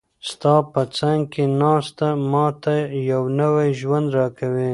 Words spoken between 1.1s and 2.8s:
کې ناسته، ما ته